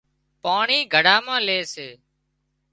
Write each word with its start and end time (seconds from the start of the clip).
پاڻي 0.43 0.79
گھڙا 0.93 1.15
مان 1.25 1.39
لي 1.47 1.59
سي 1.73 1.87